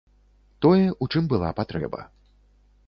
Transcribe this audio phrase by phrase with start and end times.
[0.65, 2.01] Тое, у чым была патрэба.